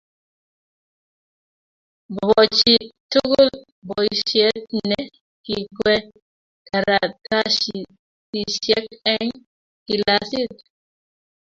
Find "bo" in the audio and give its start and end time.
2.15-2.39